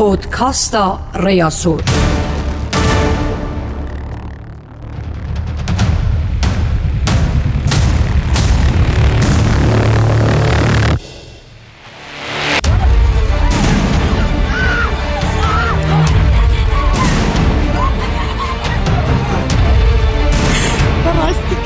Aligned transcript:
پۆتکاستە 0.00 0.84
ڕێیاسۆر. 1.24 1.80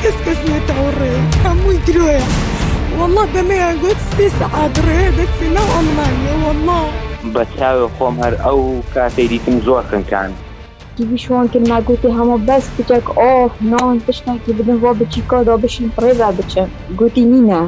کەس 0.07 0.19
کەس 0.27 0.39
نێتەوە 0.49 0.89
ڕێ 0.99 1.13
هەمووی 1.43 1.77
درۆیە، 1.87 2.23
وڵە 2.99 3.25
بەمەیان 3.33 3.75
گوت 3.83 3.99
سێ 4.15 4.27
سەعات 4.39 4.75
بە 7.35 7.43
چاوە 7.59 7.87
خۆم 7.97 8.15
هەر 8.23 8.35
ئەو 8.45 8.59
کاتەی 8.95 9.27
دیتم 9.33 9.55
زۆر 9.67 9.83
خنکان 9.91 10.29
شوان 11.23 11.47
کرد 11.53 11.65
نگوتی 11.73 12.09
هەمە 12.17 12.37
بەس 12.47 12.65
بچێک 12.77 13.05
ئۆف 13.19 13.51
نان 13.71 13.97
پشتێکی 14.07 14.51
بدن 14.59 14.77
بۆ 14.83 14.89
بچی 14.99 15.21
کۆدا 15.31 15.55
بشین 15.63 15.91
پڕێدا 15.95 16.29
بچن 16.37 16.69
گوتی 16.99 17.23
نینە. 17.31 17.61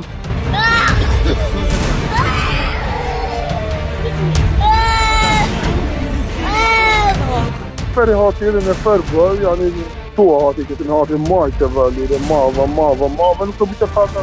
نفر 8.00 8.12
هاتیه 8.22 8.52
نفر 8.70 8.98
بار 9.14 9.36
یعنی 9.42 9.68
تو 10.16 10.24
هاتی 10.40 10.64
که 10.70 10.76
تن 10.80 10.90
هاتی 10.96 11.14
ما 11.30 11.40
توالی 11.60 12.08
ده 12.12 12.18
ما 12.30 12.42
و 12.56 12.60
ما 12.78 12.90
و 13.00 13.08
ما 13.18 13.30
و 13.38 13.40
تو 13.60 13.66
بیت 13.66 13.86
فاتا 13.94 14.22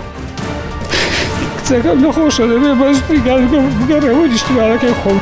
کسکا 1.65 1.93
نخوش 1.95 2.37
شده 2.37 2.59
به 2.59 2.75
باز 2.75 3.09
دیگر 3.09 3.39
بگره 3.79 4.15
و 4.25 4.27
دیشتی 4.29 4.55
برای 4.55 4.79
که 4.79 4.87
خود 5.03 5.21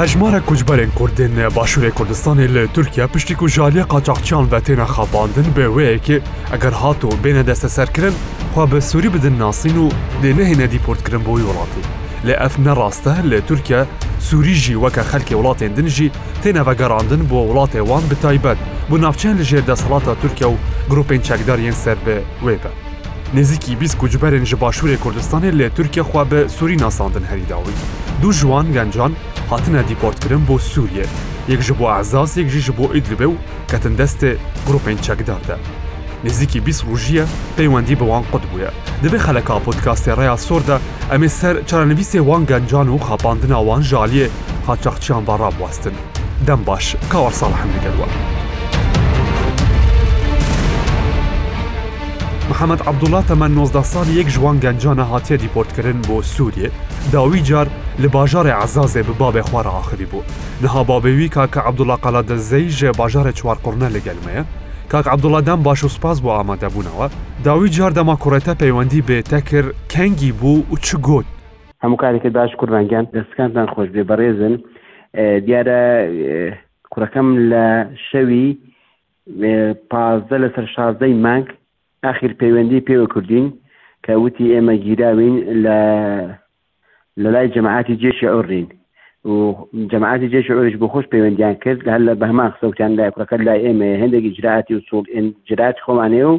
هەژمارە 0.00 0.40
کوچبەرێن 0.48 0.90
کوردن 0.98 1.48
باشووری 1.48 1.90
کوردستانی 1.90 2.48
لە 2.54 2.68
تورکیا 2.74 3.06
پشتی 3.12 3.34
و 3.44 3.48
ژالیە 3.54 3.84
قاچاقچیان 3.92 4.46
بە 4.52 4.60
تێنە 4.66 4.86
خەباندن 4.94 5.48
بێوەیەکی 5.56 6.18
ئەگەر 6.52 6.74
هاتوو 6.82 7.18
بێنە 7.24 7.42
دەستە 7.48 7.68
سەرکردن 7.76 8.14
خوا 8.54 8.64
بە 8.72 8.80
سووری 8.88 9.08
بدن 9.08 9.32
ناسین 9.38 9.76
و 9.78 9.88
دێنەهێنە 10.22 10.66
دیپۆرتکردن 10.72 11.22
بۆی 11.26 11.42
وڵاتی 11.48 11.82
لە 12.26 12.34
ئەف 12.42 12.54
نەڕاستە 12.66 13.14
لە 13.30 13.40
تورکیا 13.48 13.86
سووریژی 14.20 14.78
وەکە 14.82 15.02
خەلکی 15.10 15.34
وڵاتێن 15.38 15.72
دنجی 15.76 16.10
تێنە 16.42 16.62
بەگەڕاندن 16.68 17.22
بۆ 17.30 17.38
وڵاتێوان 17.48 18.04
بتایبەت 18.10 18.58
بۆ 18.90 18.96
ناوچەند 19.04 19.38
لە 19.40 19.44
ژێر 19.50 19.64
دەسەڵاتە 19.70 20.12
تورکیا 20.22 20.48
و 20.50 20.56
گروپین 20.90 21.20
چەکداریان 21.28 21.74
سەر 21.84 21.96
بە 22.06 22.16
وێبە. 22.44 22.72
نزیکی 23.34 23.76
20 23.76 23.96
کوچبەرێن 23.98 24.44
ژ 24.46 24.54
باشووری 24.54 24.96
کوردستانی 24.96 25.50
لە 25.58 25.66
تورکیا 25.76 26.02
خوا 26.04 26.24
بە 26.30 26.48
سووری 26.56 26.76
ناساندن 26.76 27.24
هەریداوی. 27.30 27.76
دوو 28.22 28.32
ژوان 28.32 28.66
گەنجان 28.76 29.12
هاتنە 29.50 29.82
دیپۆرتکردن 29.90 30.42
بۆ 30.48 30.56
سووریە 30.70 31.06
یەکژ 31.52 31.66
بۆ 31.78 31.84
ئازاس 31.94 32.30
یەکژیژ 32.40 32.66
بۆ 32.78 32.84
ئیدلبێ 32.94 33.26
و 33.32 33.36
کەتن 33.70 33.94
دەستێ 34.00 34.30
گرروپین 34.66 34.98
چەکداردا 35.06 35.56
نزیکی 36.24 36.58
20 36.60 36.86
ڕژیە 36.92 37.24
پەیوەندی 37.56 37.98
بەوان 38.00 38.22
قوت 38.30 38.42
بووە 38.50 38.70
دەبێ 39.02 39.18
خەلەکە 39.26 39.54
پۆتکاستی 39.66 40.16
ڕێیا 40.18 40.36
سۆردا 40.46 40.76
ئەمێ 41.12 41.28
سەر 41.40 41.54
چارەنەویسێ 41.70 42.18
وان 42.28 42.42
گەنجان 42.50 42.88
و 42.90 42.98
خاپاندنە 43.06 43.58
وان 43.68 43.82
ژالیە 43.90 44.28
قاچەخچیان 44.66 45.22
بەڕابواستن 45.28 45.94
دەم 46.46 46.60
باش 46.68 46.86
کاوە 47.12 47.30
ساڵ 47.40 47.52
هەندگەلوە. 47.60 48.08
محەممەد 52.50 52.80
عبدوڵات 52.90 53.24
تەمەەن 53.30 53.52
90 53.62 53.84
سال 53.92 54.06
یەک 54.18 54.26
جوان 54.36 54.56
گەنجانە 54.64 55.04
هااتێ 55.10 55.36
دیپۆرتکردن 55.44 56.00
بۆ 56.08 56.16
سووریێ 56.34 56.70
داوی 57.12 57.40
جار 57.48 57.66
لە 58.02 58.08
باژارێ 58.16 58.52
عزازێ 58.64 59.02
بە 59.08 59.14
بابێ 59.22 59.42
خوارە 59.48 59.70
ئاخری 59.76 60.04
بوو 60.06 60.24
نەها 60.62 60.82
بابێوی 60.90 61.28
کاکە 61.36 61.60
عبدوڵا 61.68 61.96
قەلا 62.04 62.22
دەزەی 62.30 62.66
ژێ 62.78 62.90
باژارە 63.00 63.32
چوارقڕنە 63.38 63.88
لەگەلمەیە 63.96 64.42
کاک 64.92 65.06
عبدوڵادان 65.14 65.60
باش 65.66 65.84
و 65.84 65.88
سپاس 65.88 66.20
بۆ 66.22 66.28
ئامادەبوونەوە 66.38 67.06
داوی 67.44 67.70
جار 67.76 67.90
دەما 67.92 68.16
کوڕێتە 68.22 68.52
پەیوەندی 68.60 69.00
بێتە 69.08 69.40
کرد 69.50 69.74
کەنگی 69.92 70.32
بوو 70.40 70.62
و 70.72 70.76
چ 70.86 70.94
گوت 71.06 71.26
هەموو 71.82 71.96
کارێکی 72.02 72.28
باش 72.38 72.50
کوردانگیان 72.60 73.04
دەستکانتان 73.16 73.66
خۆش 73.74 73.88
بێ 73.94 74.02
بەڕێزن 74.10 74.54
دیارە 75.46 75.82
کوڕەکەم 76.92 77.28
لە 77.50 77.66
شەوی 78.10 78.48
پازدە 79.92 80.36
لەسەر 80.44 80.64
شازدەی 80.74 81.14
مانگ 81.24 81.46
ئاخیر 82.06 82.32
پەیوەندی 82.40 82.82
پێوە 82.88 83.06
کوردین 83.12 83.46
کە 84.06 84.10
وتی 84.24 84.52
ئێمە 84.54 84.74
گیراوین 84.84 85.36
لە 85.64 85.76
لە 87.22 87.28
لای 87.34 87.48
جەماعاتی 87.54 87.96
جێشی 88.02 88.30
ئەوڕین 88.32 88.68
و 89.30 89.54
جەماعاتی 89.92 90.28
جێش 90.32 90.46
ئەوش 90.52 90.74
بۆ 90.80 90.86
خۆش 90.92 91.06
پەیوەندیان 91.12 91.54
کرد 91.64 91.80
هەر 91.94 92.00
لە 92.08 92.14
بەمان 92.20 92.48
قسەوتیان 92.54 92.92
لای 92.98 93.10
کوڕەکەت 93.14 93.40
لای 93.46 93.64
ئێمە 93.64 93.90
هەندێکی 94.02 94.32
جراتی 94.36 94.74
و 94.74 94.80
سوڵ 94.88 95.04
جرات 95.48 95.76
خۆمانێ 95.86 96.22
و 96.30 96.34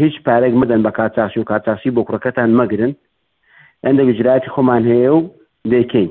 هیچ 0.00 0.14
پارێک 0.26 0.54
مدەن 0.60 0.80
بە 0.86 0.90
کاتچاسی 0.98 1.40
و 1.40 1.44
کاتچاسی 1.50 1.90
بۆ 1.96 2.00
کوڕەکەتان 2.08 2.48
مەگرن 2.60 2.92
هەندێک 3.86 4.08
جراتی 4.18 4.50
خۆمان 4.54 4.82
هەیە 4.90 5.10
و 5.16 5.20
دەکەین 5.72 6.10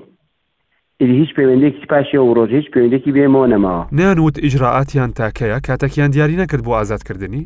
هیچ 1.21 1.29
پەیوەندێکی 1.35 1.85
پاشی 1.91 2.17
و 2.17 2.33
ڕۆژ 2.37 2.49
هیچ 2.57 2.67
پەیوەندێکی 2.73 3.11
بێمەوە 3.17 3.47
نەماوە 3.53 3.81
نیانوت 3.97 4.35
ئیجرراعاتیان 4.43 5.11
تاکەیە 5.19 5.59
کاتەکیان 5.67 6.09
دیاری 6.13 6.37
نەکرد 6.41 6.63
بۆ 6.65 6.71
ئازادکردنی 6.77 7.43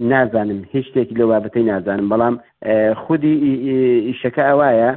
نازانم 0.00 0.62
هیچ 0.72 0.86
شتێکی 0.88 1.14
لە 1.20 1.24
بابەتەی 1.30 1.56
نازانم 1.70 2.08
بەڵام 2.12 2.34
خودی 3.02 3.34
ئیشەکە 4.08 4.38
ئەوایە 4.50 4.92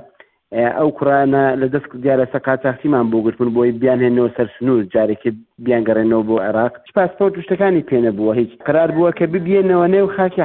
ئەو 0.77 0.89
کوڕانە 0.97 1.43
لە 1.61 1.67
دەست 1.73 1.89
دیارە 2.03 2.25
سەقاتاختیمان 2.33 3.05
بۆ 3.11 3.17
گرتون 3.25 3.49
بۆی 3.55 3.71
بیانهێنەوە 3.81 4.29
سەر 4.37 4.47
سنوور 4.59 4.83
جارێکی 4.93 5.31
بیانگەڕێنەوە 5.65 6.23
بۆ 6.29 6.35
عێراق 6.45 6.73
پاسپۆرت 6.95 7.35
شتەکانی 7.45 7.87
پێنە 7.89 8.11
بووە 8.17 8.33
هیچ 8.39 8.51
قرار 8.67 8.89
بووە 8.95 9.11
کە 9.17 9.25
ببیێنەوە 9.33 9.87
نێو 9.93 10.05
خاکی 10.17 10.41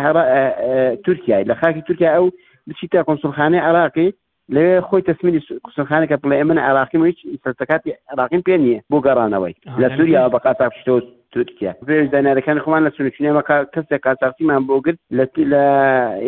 تورکای 1.04 1.42
لە 1.50 1.54
خاکی 1.60 1.82
تورکیا 1.86 2.10
ئەو 2.16 2.26
بچیتە 2.68 3.00
کۆنسڵخانەی 3.08 3.64
عراقی 3.68 4.08
لێ 4.54 4.66
خۆی 4.88 5.02
تەسمینی 5.08 5.40
قسەخانەکە 5.66 6.16
پڵێ 6.22 6.40
من 6.50 6.58
عراقیم 6.58 7.02
هیچ 7.08 7.18
سەرتەکاتی 7.44 7.90
عراقیم 8.12 8.42
پێ 8.46 8.56
نییە 8.62 8.80
بۆ 8.90 8.98
گەڕانەوەی 9.06 9.54
لە 9.82 9.88
سووریا 9.96 10.24
بە 10.34 10.38
قاتاقشتۆ 10.46 10.96
تورکیا 11.36 11.70
بێژ 11.86 12.06
دانارەکان 12.14 12.58
خۆمان 12.64 12.82
لە 12.86 12.90
سنوچینەمە 12.96 13.42
کەسێک 13.74 14.02
ئاساقیمان 14.08 14.62
بۆ 14.68 14.76
گرت 14.86 15.00
لە 15.18 15.24
لە 15.52 15.64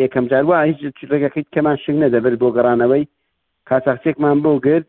یەکەم 0.03 0.25
جاروا 0.31 0.57
هیچ 0.69 0.81
ڕێگەکەیت 1.11 1.47
کەمان 1.55 1.77
شنگ 1.83 1.97
نەدەبر 2.05 2.33
بۆ 2.41 2.47
گەڕانەوەی 2.55 3.03
کاساقچێکمان 3.69 4.37
بۆ 4.43 4.51
گرت 4.65 4.87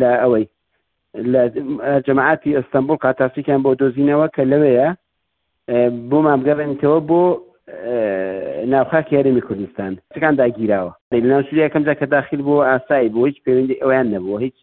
لە 0.00 0.10
ئەوەی 0.22 0.44
لە 1.32 1.42
جەماعاتی 2.06 2.56
ئەستەمبول 2.58 2.98
کاتاسیکیان 3.04 3.60
بۆ 3.64 3.70
دۆزینەوە 3.80 4.26
کە 4.34 4.42
لەوەیە 4.52 4.88
بۆ 6.10 6.18
مامگەڕێنیتەوە 6.26 6.98
بۆ 7.10 7.22
ناوخاکی 8.72 9.16
هەرمی 9.18 9.42
کوردستان 9.48 9.92
چەکان 10.14 10.34
داگیراوە 10.40 10.92
لەناو 11.22 11.42
سووریا 11.46 11.68
کەمجا 11.74 11.94
کە 12.00 12.06
داخل 12.16 12.40
بووە 12.46 12.64
ئاسایی 12.70 13.12
بۆ 13.14 13.20
هیچ 13.30 13.38
پەیوەندی 13.44 13.80
ئەویان 13.82 14.06
نەبووە 14.14 14.38
هیچ 14.46 14.56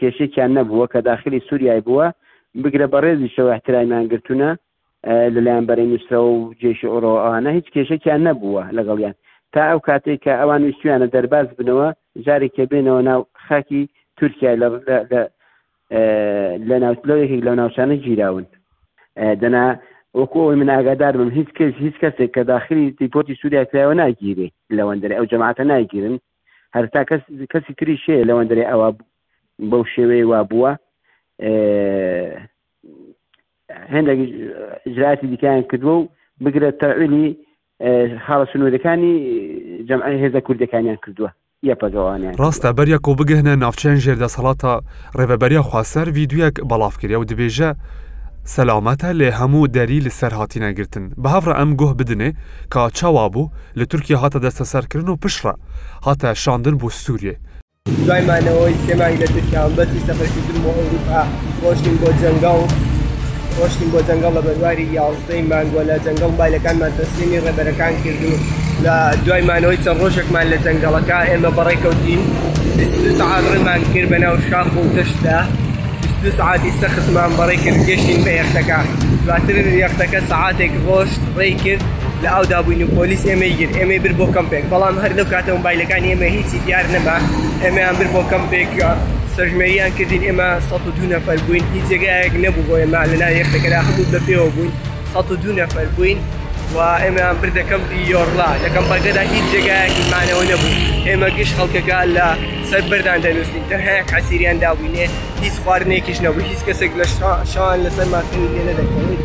کێشێکیان 0.00 0.50
نەبووە 0.58 0.86
کە 0.92 0.98
داخلی 1.10 1.40
سووریای 1.48 1.82
بووە 1.88 2.06
بگرە 2.60 2.86
بە 2.92 2.98
ڕێزی 3.04 3.28
شەوە 3.36 3.50
احترایمانگرتوونە 3.54 4.50
لەلایەن 5.34 5.64
بەرەی 5.68 5.88
نووسەوە 5.92 6.28
و 6.36 6.52
جێشی 6.60 6.88
ئۆڕۆانە 6.92 7.50
هیچ 7.58 7.66
کێشێکیان 7.74 8.20
نەبووە 8.28 8.62
لەگەڵیان 8.78 9.14
تا 9.52 9.62
ئەو 9.70 9.80
کاتێک 9.88 10.18
کە 10.24 10.32
ئەوان 10.40 10.62
ویستویانە 10.64 11.06
دەرباز 11.14 11.46
بنەوە 11.58 11.88
جارێکە 12.26 12.64
بێنەوە 12.72 13.00
ناو 13.08 13.20
خاکی 13.46 13.82
تورکیا 14.16 14.52
لە 16.70 16.76
ناوتلۆیەکێک 16.82 17.40
لەو 17.46 17.54
ناوچانە 17.60 17.96
گیراون 18.04 18.46
دەنا 19.42 19.64
وەکوی 20.20 20.56
من 20.60 20.68
ئاگادار 20.76 21.14
بم 21.20 21.30
هیچ 21.38 21.48
کەس 21.58 21.74
هیچ 21.86 21.96
کەسێک 22.02 22.30
کە 22.36 22.42
داخلی 22.52 22.90
دیپۆتی 23.00 23.38
سووریا 23.40 23.64
کرایەوە 23.70 23.94
ناگیرێ 24.02 24.48
لەوەندرێ 24.76 25.14
ئەو 25.18 25.26
جەماعتە 25.32 25.64
ناگیرن 25.72 26.16
هەرتا 26.76 27.02
کەسی 27.52 27.72
تری 27.78 27.96
شەیە 28.04 28.24
لەوەندرێ 28.28 28.64
ئەوە 28.70 28.88
بەو 29.70 29.82
شێوەیە 29.94 30.26
وا 30.32 30.40
بووە 30.50 30.72
هەندێک 33.94 34.18
ئجراتی 34.88 35.26
دیکەیان 35.34 35.62
کردووە 35.70 35.96
و 36.02 36.08
بگرە 36.44 36.70
تەعلی 36.82 37.24
خاڵە 38.26 38.44
سنوورەکانی 38.52 39.14
جەمعی 39.88 40.18
هێزە 40.22 40.40
کوردەکانیان 40.46 40.98
کردووە 41.04 41.30
یەپەگەوانیان 41.70 42.34
ڕاستە 42.42 42.70
بەریە 42.78 42.98
کۆ 43.04 43.12
بگەهنە 43.20 43.54
ناوچەند 43.62 44.02
ژێردەسەڵاتە 44.04 44.72
ڕێبەبەریە 45.18 45.62
خواسەر 45.68 46.06
ڤیددیوەک 46.16 46.56
بەڵافکرێ 46.70 47.16
و 47.18 47.24
دەبێژە 47.30 47.70
سەلامەتە 48.54 49.10
لێ 49.18 49.28
هەموو 49.38 49.68
دەری 49.76 50.04
لە 50.06 50.10
سەرهاتی 50.20 50.62
نەگرتن 50.66 51.04
بەهاڕە 51.22 51.52
ئەم 51.58 51.70
گۆه 51.80 51.92
بدنێ 52.00 52.30
کا 52.72 52.90
چاوا 52.96 53.28
بوو 53.34 53.48
لە 53.78 53.84
تورکی 53.90 54.16
هاتە 54.22 54.38
دەستە 54.44 54.64
سەرکردن 54.72 55.08
و 55.08 55.16
پشڕە 55.22 55.54
هاتە 56.06 56.28
شاندن 56.42 56.74
بۆ 56.80 56.88
سووریێ 57.04 57.36
دوایمانەوەی 58.06 58.74
سێمانی 58.86 59.18
لە 59.22 59.26
تورکیان 59.34 59.70
بەسی 59.78 60.00
سەفەرکردن 60.06 60.58
بۆ 60.64 60.70
ئەوروپا 60.78 61.22
ڕۆشتین 61.62 61.96
بۆ 62.02 62.08
جەنگەڵ 62.22 62.60
ڕۆشتین 63.58 63.88
بۆ 63.92 63.98
جەنگەڵ 64.08 64.32
لە 64.36 64.42
بەدواری 64.46 64.86
یاڵستەی 64.96 65.42
مانگووە 65.50 65.82
لە 65.90 65.96
جەنگەڵ 66.04 66.32
بایلەکانمان 66.40 66.92
تەسلینی 66.98 67.38
ڕێبەرەکان 67.46 67.92
کردو 68.04 68.32
لە 68.84 68.96
دوایمانەوەی 69.26 69.78
چەند 69.84 69.98
ڕۆژێکمان 70.02 70.46
لە 70.52 70.56
جەنگەڵەکە 70.64 71.18
ئێمە 71.30 71.50
بەڕێ 71.58 71.76
کەوتین 71.82 72.20
سعات 73.20 73.44
ڕێمان 73.52 73.82
کرد 73.92 74.08
بە 74.12 74.18
ناو 74.24 74.36
شاخ 74.48 74.68
و 74.80 74.82
تشدا 74.96 75.38
سعاتی 76.38 76.70
سەختمان 76.80 77.30
بەڕێ 77.38 77.56
کرد 77.64 77.80
گەشتین 77.88 78.20
بە 78.26 78.32
یەختەکە 78.40 78.78
دواتر 79.26 79.54
یەختەکە 79.84 80.20
سعاتێک 80.30 80.72
ڕۆشت 80.86 81.22
ڕێ 81.38 81.50
کرد 81.64 81.84
لە 82.24 82.30
ئەودا 82.36 82.60
بووین 82.62 82.82
و 82.86 82.88
پۆلیس 82.96 83.22
ئێمەگر 83.30 83.70
ئێمە 83.78 83.96
بر 84.04 84.12
بۆ 84.18 84.26
کەمپێک 84.36 84.64
بەڵام 84.72 84.96
هەر 85.02 85.12
لەو 85.18 85.26
کاتە 85.32 85.50
موبایلەکان 85.58 86.02
ئێمە 86.10 86.28
هیچی 86.36 86.58
دیار 86.66 86.84
نەما 86.94 87.16
ئێمەیان 87.64 87.96
بر 88.00 88.08
بۆ 88.14 88.20
کەمپێک 88.32 88.70
سەژمەریان 89.36 89.90
کردین 89.98 90.22
ئێمە 90.28 90.48
١دو 90.70 91.04
نەفەر 91.14 91.38
بووین 91.46 91.64
هیچ 91.74 91.84
جێگایەک 91.90 92.34
نەبوو 92.44 92.62
بۆ 92.68 92.74
ئێمە 92.82 93.00
لەلا 93.10 93.28
یەکەکەدا 93.40 93.80
هەبوو 93.88 94.04
بە 94.12 94.18
پێوە 94.26 94.48
بووین 94.56 94.72
١دو 95.20 95.50
نەفەر 95.60 95.86
بووین. 95.96 96.18
و 96.74 96.78
ئێمەیان 97.04 97.36
بردەکەم 97.42 97.82
یۆڕلا 98.12 98.50
لەکەم 98.64 98.84
بەگەدا 98.90 99.22
هیچ 99.32 99.46
جێگایەکیمانەوە 99.52 100.44
نەبوو 100.52 100.70
ئێمە 101.08 101.28
گشت 101.38 101.54
خەڵکەکە 101.58 101.98
لە 102.16 102.28
سەر 102.70 102.82
بەردان 102.90 103.18
دەنووسین 103.24 103.64
تەهەیە 103.70 104.02
حسیریان 104.12 104.56
دابووینێ 104.62 105.06
هیچ 105.44 105.54
خواردنێکیش 105.64 106.18
نەبوو 106.24 106.42
هیچ 106.50 106.60
کەسێک 106.68 106.92
لە 106.98 107.04
شان 107.52 107.76
لەسەر 107.84 108.06
مافین 108.14 108.46
لێ 108.54 108.62
نەدەکەوێت 108.68 109.20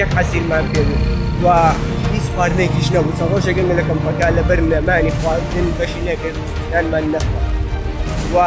یەک 0.00 0.10
حسیرمان 0.18 0.64
پێ 0.72 0.82
بوو 0.86 1.04
و 1.44 1.46
خواردنێکیش 2.40 2.88
نەبوو 2.94 3.12
چە 3.18 3.24
ڕۆژێکگەن 3.32 3.66
لە 3.80 3.84
کەمپەکە 3.88 4.26
لە 4.36 4.42
بەر 4.48 4.60
نەمانی 4.72 5.12
خواردن 5.20 5.66
بەشی 5.78 6.00
نەکردیانمان 6.08 7.04
نەخوا 7.12 7.42
و 8.34 8.38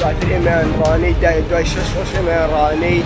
دواتر 0.00 0.28
ئێمان 0.34 0.66
ڕانەی 0.80 1.14
دای 1.22 1.38
دوای 1.48 1.66
شش 1.72 1.88
ڕۆژ 1.96 2.10
ئێمە 2.16 2.34
ڕانەی 2.54 2.98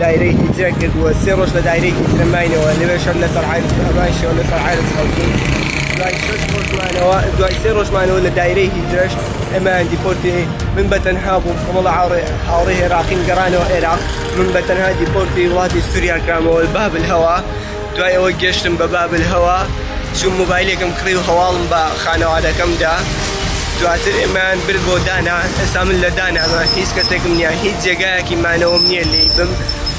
دایرەی 0.00 0.34
هیجرە 0.40 0.70
کردووە 0.80 1.10
سێ 1.22 1.32
ڕۆژ 1.38 1.50
لە 1.56 1.62
دایرەی 1.68 1.92
هیجرەماینەوە 2.00 2.70
لەوێ 2.80 2.98
شەر 3.04 3.16
لە 3.22 3.28
سەرحایمان 3.34 4.12
شێوە 4.20 4.32
لە 4.40 4.44
سەرحایت 4.50 4.86
خەڵکی 4.96 5.28
دوای 5.96 6.14
شش 6.26 6.42
ڕۆژمانەوە 6.56 7.16
دوای 7.38 7.54
سێ 7.62 7.70
ڕۆژمانەوە 7.78 8.20
لە 8.26 8.30
دایرەی 8.40 8.68
هیجرەش 8.76 9.12
ئەمان 9.54 9.84
دیپۆرتی 9.92 10.30
من 10.76 10.86
بەتەنها 10.92 11.34
بوو 11.42 11.60
کۆمەڵە 11.64 11.92
هاوڕێ 12.48 12.74
عێراقین 12.82 13.20
گەڕانەوە 13.28 13.66
عێراق 13.74 14.00
من 14.38 14.48
بەتەنها 14.56 14.90
دیپۆرتی 15.00 15.44
وڵاتی 15.52 15.80
سووریا 15.90 16.16
کرامەوە 16.26 16.62
بابل 16.76 17.04
هەوا 17.14 17.36
دوای 18.00 18.16
ئەوە 18.16 18.32
گەشتم 18.42 18.74
بە 18.80 18.86
بابل 18.96 19.22
هەوا 19.32 19.58
چوو 20.18 20.32
موبایلێکم 20.40 20.90
کڕی 20.98 21.14
و 21.18 21.22
هەواڵم 21.28 21.64
بە 21.72 21.82
خانەوادەکەمدا 22.04 22.94
دواتر 23.80 24.14
ئێمان 24.20 24.58
برد 24.66 24.80
بۆ 24.88 24.94
دانا 25.08 25.38
ئەسا 25.60 25.80
من 25.86 25.96
لە 26.04 26.10
دانامان 26.18 26.68
هیچ 26.76 26.90
کەسێکم 26.96 27.32
نییە 27.38 27.50
هیچ 27.62 27.76
جێگایەکی 27.84 28.36
مانەوەم 28.44 28.82
نییە 28.90 29.04
لی 29.12 29.26
بم 29.36 29.50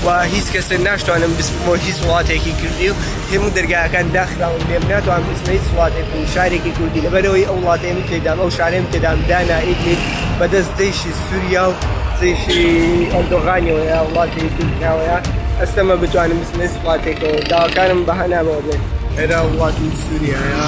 و 0.05 0.07
هیچ 0.33 0.47
کەسە 0.53 0.75
ناشتوانم 0.87 1.31
بۆ 1.65 1.71
هیچ 1.87 1.97
وڵاتێکی 2.07 2.53
کردی 2.61 2.89
و 2.89 2.93
هێموو 3.31 3.51
دەرگاکان 3.57 4.07
داخراون 4.17 4.61
لێم 4.69 4.85
ناتوان 4.91 5.21
بسمە 5.29 5.49
هیچ 5.57 5.65
وڵاتێک 5.73 6.07
و 6.17 6.21
شارێکی 6.35 6.71
کوردی 6.77 7.01
لەبەرەوەی 7.05 7.45
ئەو 7.49 7.57
وڵاتێم 7.61 7.97
تێدام 8.09 8.37
ئەو 8.43 8.49
شارێم 8.59 8.85
تێدام 8.91 9.19
دانائیت 9.29 10.01
بەدەست 10.39 10.71
دەیشی 10.79 11.11
سووریا 11.27 11.65
و 11.69 11.73
زیشی 12.19 12.69
ئەندۆغانیەوەە 13.13 13.97
وڵاتی 14.07 14.45
کوردیاوەیە 14.57 15.19
ئەستەمە 15.61 15.95
بتوانم 16.03 16.39
بچمە 16.43 16.67
سواتێکەوە 16.75 17.39
داواکانم 17.51 18.01
بەهانامەوە 18.07 18.61
بێت 18.65 18.81
ئێرا 19.17 19.39
وڵاتی 19.49 19.89
سووریایە 20.03 20.65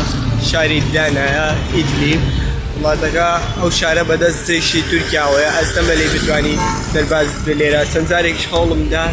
شاری 0.50 0.80
دانایە 0.96 1.48
ئیدلی 1.76 2.16
وڵاتەکە 2.80 3.30
ئەو 3.60 3.70
شارە 3.80 4.04
بەدەست 4.10 4.42
زێشی 4.48 4.82
تورکیاوەیە 4.90 5.52
ئەستەمە 5.58 5.94
لێ 6.00 6.08
بتوانی 6.16 6.56
دەرباز 6.94 7.30
لێرە 7.60 7.82
چەندجارێکش 7.92 8.44
هەوڵمدا 8.54 9.06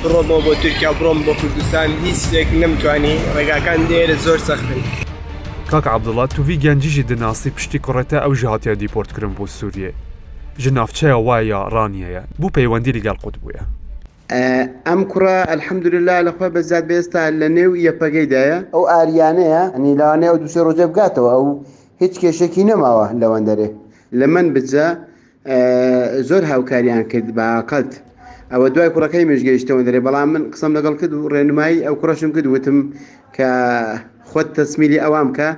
بڕۆمەوە 0.00 0.40
بۆ 0.46 0.52
تورکیا 0.62 0.90
بڕۆم 0.98 1.18
بۆ 1.26 1.32
کوردستان 1.40 1.88
هیچ 2.04 2.18
شتێک 2.24 2.48
نمتوانی 2.62 3.16
ڕێگاکان 3.36 3.80
دێرە 3.90 4.16
زۆر 4.24 4.38
سەختن. 4.48 4.80
کاک 5.70 5.84
عبدڵات 5.94 6.30
تووی 6.36 6.60
گەنجیژی 6.64 7.04
دناسی 7.10 7.50
پشتی 7.56 7.78
کوڕێتە 7.84 8.18
ئەو 8.22 8.32
ژهاتیا 8.40 8.74
دیپۆرتکردن 8.82 9.32
بۆ 9.38 9.44
سووریە. 9.58 9.90
ژ 10.62 10.64
ناافچەیە 10.78 11.16
وایە 11.28 11.60
ڕانیەیە 11.74 12.22
بوو 12.38 12.54
پەیوەندی 12.56 12.96
لەگەڵ 12.96 13.16
قوت 13.24 13.36
بووە. 13.42 13.62
ئەم 14.86 15.00
کوڕە 15.12 15.36
ئەلحەمدوللا 15.50 16.16
لەخوا 16.26 16.48
بەزاد 16.56 16.84
بێستا 16.90 17.20
لە 17.40 17.48
نێو 17.56 17.70
یەپەگەیدایە 17.86 18.58
ئەو 18.74 18.82
ئاریانەیە 18.92 19.62
ئەنی 19.74 19.92
لاوانەیە 20.00 20.30
و 20.34 20.40
دوسێ 20.42 20.60
ڕۆژێ 20.66 20.86
بگاتەوە 20.90 21.30
ئەو 21.34 21.46
هیچ 22.02 22.14
کێشێکی 22.22 22.62
نەماوە 22.70 23.06
لەوەندەرێ 23.20 23.68
لە 24.18 24.26
من 24.34 24.46
بجە 24.54 24.86
زۆر 26.28 26.42
هاوکاریان 26.52 27.02
کرد 27.10 27.28
باقەت 27.36 27.90
ئەوە 28.52 28.66
دوای 28.74 28.90
کوڕەکەی 28.94 29.24
مژگەیشتەوە 29.30 29.82
دەرێ 29.86 30.00
بەڵام 30.06 30.28
من 30.34 30.42
قسم 30.52 30.70
لەگەڵ 30.76 30.94
کرد 31.00 31.12
و 31.14 31.28
ڕێنمایی 31.34 31.84
ئەو 31.86 31.94
کوڕەشم 32.00 32.30
کرد 32.34 32.46
وتم 32.54 32.78
کە 33.36 33.48
خۆت 34.30 34.48
تەسمیلی 34.58 34.98
ئەوام 35.04 35.28
کە 35.36 35.48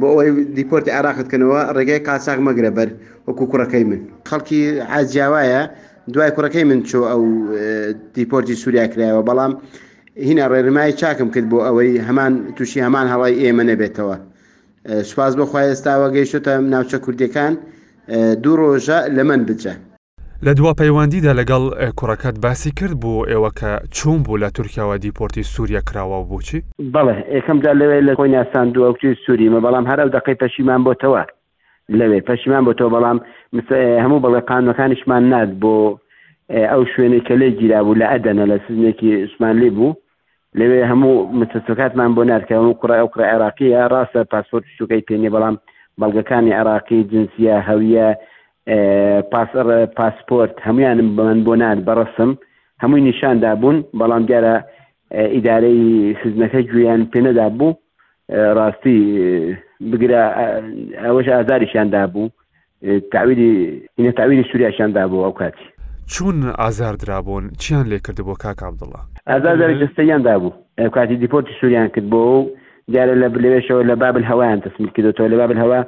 بۆ 0.00 0.06
ئەوەی 0.18 0.30
دیپۆرتی 0.58 0.90
عراقتکەنەوە 0.98 1.60
ڕێگەی 1.76 2.00
قاساق 2.06 2.38
مەگرە 2.46 2.70
بەر 2.76 2.88
وەکو 3.26 3.44
کوڕەکەی 3.50 3.84
من 3.90 4.00
خەڵکی 4.30 4.60
عجیاوایە 5.00 5.62
دوای 6.12 6.30
کوڕەکەی 6.30 6.64
من 6.64 6.82
چۆ 6.82 7.00
ئەو 7.10 7.22
دیپۆرتی 8.14 8.54
سووریا 8.54 8.84
کرایەوە 8.90 9.22
بەڵام 9.28 9.54
هینە 10.16 10.46
ڕێرمای 10.52 10.92
چاکم 11.00 11.28
کرد 11.34 11.48
بۆ 11.50 11.58
ئەوەی 11.66 11.98
هەمان 12.08 12.32
تووشی 12.56 12.80
هەمان 12.80 13.06
هەڵی 13.12 13.34
ئێمە 13.42 13.62
نەبێتەوە 13.70 14.16
سوپاز 15.08 15.36
بەخوای 15.36 15.68
ئێستاوە 15.70 16.10
گەیشتە 16.14 16.52
ناوچە 16.72 16.98
کوردەکان 17.04 17.52
دوو 18.42 18.56
ڕۆژە 18.60 19.08
لە 19.16 19.22
من 19.28 19.40
بچە. 19.46 19.74
لە 20.46 20.52
دوا 20.58 20.72
پەیوەندیدا 20.80 21.32
لەگەڵ 21.40 21.64
کوڕەکەت 21.98 22.36
باسی 22.44 22.70
کرد 22.78 22.94
بۆ 23.02 23.14
ئێوە 23.30 23.50
کە 23.58 23.80
چوون 23.92 24.18
بوو 24.22 24.38
لە 24.38 24.50
تورکیاوە 24.56 24.96
دیپۆرتی 25.02 25.42
سووریا 25.42 25.80
کراوە 25.88 26.18
بۆچی؟ 26.30 26.58
بەڵێ 26.94 27.16
ئەکەمدا 27.34 27.72
لەوێ 27.80 28.00
لە 28.08 28.14
خۆی 28.18 28.30
ناسان 28.34 28.66
دووە 28.72 28.90
کوی 29.00 29.14
سووریمە 29.26 29.60
بەڵام 29.64 29.86
هەرە 29.86 30.08
دقی 30.16 30.34
پەشیمان 30.40 30.80
بۆتەوە. 30.86 31.24
لەوێ 31.98 32.18
پەشیمان 32.28 32.62
بۆ 32.66 32.72
تۆ 32.80 32.86
بەڵام 32.94 33.18
هەموو 34.04 34.22
بەڵێ 34.24 34.40
قانونەکانیشمان 34.50 35.22
نات 35.32 35.50
بۆ 35.62 35.74
ئەو 36.72 36.82
شوێنێک 36.92 37.22
کە 37.28 37.34
لێ 37.40 37.48
گیرابوو 37.58 37.98
لە 38.00 38.06
ئەدەنە 38.12 38.44
لە 38.52 38.56
سزنێکی 38.66 39.08
عسمان 39.26 39.54
لێ 39.62 39.70
بوو 39.76 39.92
لەوێ 40.58 40.80
هەموو 40.90 41.14
متسوکاتمان 41.38 42.10
بۆ 42.16 42.22
نارکەون 42.30 42.74
کوڕ 42.80 42.90
ئەو 42.98 43.08
کوڕ 43.12 43.22
عێراقیە 43.30 43.82
ڕاستە 43.92 44.20
پاسپۆرت 44.32 44.64
شوکەی 44.76 45.04
پێێنێ 45.08 45.30
بەڵام 45.34 45.56
بەڵگەکانی 46.00 46.56
عراقی 46.60 47.00
جنسیە 47.12 47.54
هەویە 47.68 48.06
پاسەر 49.32 49.66
پاسپۆرت 49.98 50.54
هەمویانم 50.66 51.08
بمن 51.16 51.38
بۆ 51.46 51.54
نان 51.62 51.78
بەڕسم 51.88 52.30
هەمووی 52.82 53.04
نیشاندابوون 53.08 53.76
بەڵام 54.00 54.22
دیارە 54.28 54.54
ئیدارەی 55.34 55.82
سزنەکە 56.22 56.60
گویان 56.70 57.00
پێنەدا 57.12 57.46
بوو 57.58 57.72
ڕاستی 58.58 58.98
بگرە 59.82 60.20
ئەوەش 61.04 61.28
ئازاریشیاندا 61.28 62.06
بوو 62.12 62.28
تاویلی 63.12 63.50
هینە 64.00 64.12
تاویلی 64.20 64.44
سووریاشیاندا 64.52 65.02
بوو 65.10 65.24
ئەو 65.30 65.34
کاتی 65.40 65.64
چون 66.12 66.36
ئازار 66.58 66.94
درابوون 66.94 67.44
چیان 67.60 67.86
لێ 67.90 67.98
کرد 68.06 68.18
بۆ 68.28 68.34
کاک 68.44 68.60
عبدڵە 68.68 68.98
ئازارستەیاندا 69.30 70.36
بوو 70.42 70.88
کاتی 70.96 71.14
دیپۆتی 71.24 71.52
سووریان 71.60 71.88
کرد 71.94 72.08
بۆ 72.12 72.16
و 72.34 72.38
دیارە 72.92 73.14
لە 73.22 73.28
لەوێشەوە 73.44 73.82
لە 73.90 73.94
بابل 74.02 74.24
هەوایان 74.30 74.60
تەسمیل 74.64 74.90
کردەوە 74.96 75.28
لە 75.32 75.36
بابل 75.40 75.56
هەوا 75.64 75.80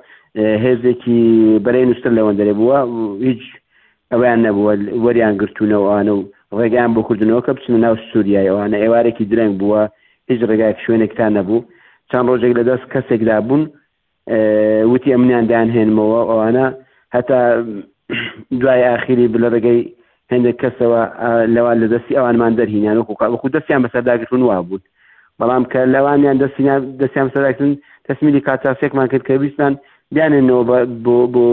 هێزێکی 0.64 1.14
بەرەی 1.64 1.86
نووسن 1.88 2.12
لەوەندەرێ 2.18 2.54
بووە 2.60 2.78
هیچ 3.26 3.42
ئەویان 4.12 4.38
نەبووە 4.46 4.72
وەریان 5.04 5.34
گرتوونەوەوانە 5.40 6.12
و 6.16 6.26
ڕێگەیان 6.58 6.90
بۆ 6.94 7.00
کوردنەوە 7.08 7.42
کە 7.46 7.50
بچنە 7.56 7.76
ناو 7.84 7.96
سووریایەوەوانە 8.12 8.76
ئێوارێکی 8.84 9.24
درەنگ 9.32 9.54
بووە 9.60 9.80
هیچ 10.30 10.40
ڕێگایك 10.48 10.78
شوێنێکتان 10.84 11.30
نەبوو 11.38 11.64
چەند 12.12 12.26
ڕۆژێک 12.30 12.52
لەدەست 12.58 12.86
کەسێکدا 12.94 13.36
بوون 13.46 13.62
وتی 14.92 15.12
ئەمنیاندان 15.14 15.68
هێنمەوە 15.76 16.20
ئەوانە 16.30 16.66
هەتا 17.14 17.38
دوای 18.60 18.82
ئاخیری 18.88 19.28
بلە 19.34 19.48
ڕگەی 19.54 19.80
هەندێک 20.32 20.56
کەسەوە 20.62 21.02
لەوان 21.54 21.76
لە 21.82 21.88
دەستی 21.92 22.16
ئەوانمان 22.18 22.52
دەرهینیان 22.58 22.96
وەکو 22.98 23.48
دەستیان 23.56 23.82
بەسەرداگرتون 23.84 24.40
وا 24.42 24.58
بوون 24.68 24.80
بەڵام 25.40 25.64
کە 25.72 25.76
لەوانیان 25.94 26.36
دەستیان 26.44 26.80
دەستیان 27.00 27.28
سەداکردن 27.34 27.72
تەسمیلی 28.08 28.40
کاتاسێکمان 28.46 29.08
کرد 29.08 29.24
کە 29.28 29.32
بیستان 29.40 29.72
بیانێنەوە 30.14 30.62
بۆ 31.04 31.48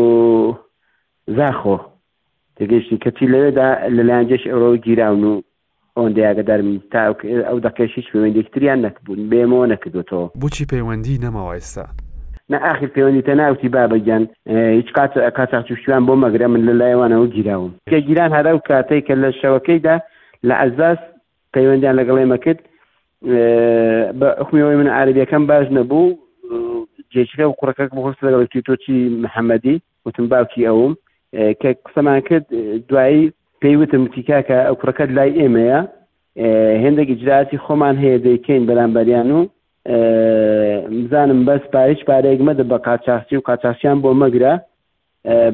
زاخۆ 1.38 1.78
تگەشتی 2.60 2.98
کەچی 3.04 3.26
لەوێدا 3.34 3.68
لەلایەنجێش 3.96 4.44
ئەوڕۆ 4.52 4.72
گیراون 4.86 5.24
و 5.24 5.42
ئەوەندەیاگەدارم 5.98 6.70
تا 6.92 7.02
ئەو 7.50 7.60
دەکەشیش 7.68 8.06
پەیوەندێکتریان 8.12 8.80
نەکبوون 8.86 9.22
بێمەوە 9.32 9.66
نەکردوێتەوە 9.74 10.26
بۆچی 10.42 10.66
پەیوەندی 10.72 11.22
نەماوایستا 11.26 11.86
نە 12.52 12.58
ئاخر 12.66 12.88
پەیوەندی 12.96 13.22
تە 13.28 13.30
ناوتی 13.36 13.70
بابەگەن 13.76 14.24
هیچ 14.78 14.90
کات 14.96 15.14
کاتاچوشتیان 15.38 16.04
بۆ 16.08 16.14
مەگرە 16.24 16.46
من 16.54 16.62
لە 16.70 16.74
لایەوانەوە 16.82 17.28
گیراوم 17.36 17.72
کە 17.90 17.94
گیران 18.08 18.32
هەرا 18.38 18.52
و 18.56 18.62
کاتێک 18.70 19.04
کە 19.08 19.16
لە 19.24 19.30
شەوەکەیدا 19.42 19.96
لە 20.48 20.56
ئەزاس 20.62 21.00
پەیوەندیان 21.54 21.96
لەگەڵێ 22.00 22.26
مەکرد 22.34 22.60
بە 24.20 24.28
حکمیەوەی 24.46 24.78
من 24.82 24.88
عربیەکەم 24.88 25.44
باش 25.48 25.68
نەبوو 25.78 26.18
جێچکە 27.14 27.44
و 27.50 27.54
کوڕەکە 27.60 27.84
بەخۆست 27.98 28.22
لەگەڵ 28.26 28.46
توی 28.52 28.62
تۆچی 28.68 28.98
محەممەدی 29.24 29.76
وتم 30.06 30.26
باوکی 30.32 30.68
ئەوم 30.70 30.94
کە 31.62 31.70
قسەمان 31.86 32.20
کرد 32.28 32.46
دوایی 32.90 33.34
پێیوتم 33.62 34.04
تیکاکە 34.14 34.58
ئەو 34.68 34.76
کوڕەکەت 34.82 35.10
لای 35.18 35.32
ئێمەیە 35.42 35.80
هێندێک 36.84 37.08
ئجراتی 37.14 37.62
خۆمان 37.66 37.96
هەیە 38.04 38.18
دەیکەین 38.26 38.64
بەرامبەریان 38.70 39.30
و 39.38 39.42
بزانم 39.86 41.46
بەس 41.46 41.64
پا 41.74 41.82
هیچ 41.84 42.00
پارەیەک 42.10 42.42
مەدە 42.50 42.64
بە 42.72 42.78
قاچاسی 42.88 43.36
و 43.38 43.42
قاچاسیان 43.50 44.02
بۆ 44.02 44.10
مەگرە 44.22 44.54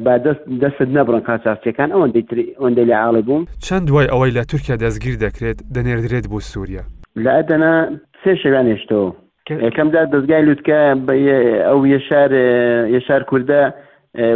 با 0.05 0.13
دەست 0.63 0.81
نەبڕن 0.97 1.23
قاچاسیەکان 1.29 1.89
ئەوەندەی 1.95 2.88
لە 2.91 2.95
عاڵی 3.03 3.21
بووم 3.27 3.43
چەند 3.65 3.88
دوای 3.88 4.07
ئەوەی 4.13 4.31
لە 4.38 4.45
تورکیا 4.51 4.75
دەستگیر 4.85 5.15
دەکرێت 5.25 5.57
دەنێردرێت 5.75 6.27
بۆ 6.31 6.39
سووریا 6.51 6.83
لە 7.23 7.31
ئەدەنا 7.38 7.73
سێ 8.23 8.33
شەوان 8.41 8.67
هێشتەوە 8.73 9.09
یەکەمدا 9.67 10.01
دەستگای 10.13 10.45
لوتکە 10.47 10.79
ئەو 11.67 11.79
یشار 11.95 12.31
یشار 12.97 13.21
کووردە 13.29 13.61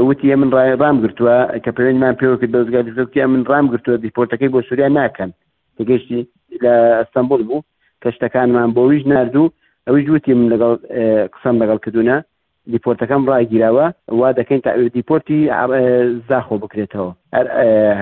وتی 0.07 0.31
ئە 0.31 0.35
من 0.41 0.49
ڕای 0.55 0.75
ڕام 0.81 0.97
گرتووە 1.03 1.37
کە 1.63 1.69
پەیوەندمان 1.77 2.15
پێوە 2.19 2.35
کرد 2.41 2.55
دەستگای 2.57 2.83
لوتکە 2.97 3.23
من 3.33 3.43
ڕام 3.51 3.65
گرتووە 3.71 3.97
دیپۆرتەکەی 4.05 4.51
بۆ 4.53 4.59
سووریا 4.69 4.87
ناکەن 4.97 5.31
تگەشتی 5.77 6.19
لە 6.63 6.73
ئەستەمبول 6.99 7.41
بوو 7.49 7.61
کەشتەکانمان 8.03 8.69
بۆ 8.75 8.81
ویش 8.89 9.03
نردوو 9.13 9.49
ئەوی 9.87 10.03
جوتی 10.05 10.33
من 10.33 10.47
لەگەڵ 10.53 10.85
قسەم 11.33 11.55
لەگەڵ 11.61 11.77
کردوونە 11.85 12.13
دیپۆرتەکەم 12.73 13.21
ڕایگیراوە 13.29 13.87
وا 14.19 14.31
دەکەین 14.39 14.61
تا 14.65 14.71
دیپۆرتی 14.97 15.39
زاخۆ 16.29 16.55
بکرێتەوە 16.63 17.11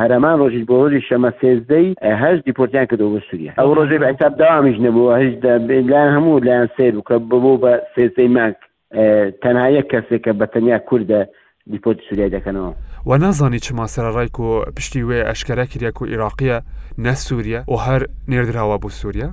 هەرەمان 0.02 0.36
ڕۆژی 0.42 0.64
بۆ 0.70 0.76
ڕۆژی 0.84 1.04
شەمە 1.08 1.32
سێزدەی 1.42 1.88
هەش 2.24 2.38
دیپۆرتیان 2.48 2.86
کردەوە 2.90 3.12
بە 3.16 3.20
سووریا 3.28 3.52
ئەو 3.60 3.74
ڕۆژێ 3.78 3.98
بەحساب 4.04 4.34
داوامیش 4.40 4.78
نەبووە 4.86 5.14
هەش 5.22 5.34
لایەن 5.90 6.10
هەموو 6.16 6.44
لایەن 6.48 6.68
سیر 6.78 6.94
بکە 7.00 7.16
ببوو 7.32 7.62
بە 7.64 7.74
سێزەی 7.96 8.30
مانک 8.38 8.58
تەنها 9.44 9.68
یەک 9.78 9.86
کەسێکە 9.94 10.32
بە 10.40 10.46
تەنیا 10.54 10.80
کووردە 10.88 11.20
دیپۆت 11.72 11.98
سووریا 12.08 12.30
دەکەنەوە 12.36 12.72
و 13.10 13.18
نازانی 13.24 13.60
چ 13.60 13.68
ماسەرڕایک 13.80 14.36
و 14.40 14.48
پشتی 14.78 15.04
وێ 15.08 15.20
ئەشکەرە 15.30 15.66
کریەک 15.72 15.98
و 16.02 16.06
عێراقیە 16.10 16.58
نە 17.06 17.14
سووریا 17.28 17.62
و 17.72 17.76
هەر 17.86 18.02
نێردراوە 18.32 18.78
بۆ 18.84 18.90
سووریا 19.02 19.30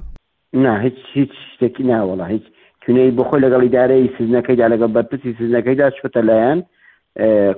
نا 0.59 0.73
هیچ 0.85 0.95
هیچ 1.15 1.31
شتێکی 1.53 1.83
ناوەڵە 1.91 2.27
هیچ 2.35 2.43
تونەی 2.83 3.11
بخۆی 3.19 3.43
لەگەڵی 3.45 3.73
دارەی 3.77 4.11
سزنەکەیدا 4.17 4.67
لەگەڵ 4.73 4.91
بەرپرسی 4.97 5.37
سزنەکەیدا 5.41 5.87
شوتە 6.03 6.21
لایەن 6.29 6.59